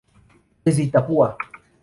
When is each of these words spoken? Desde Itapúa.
Desde 0.65 0.81
Itapúa. 0.87 1.37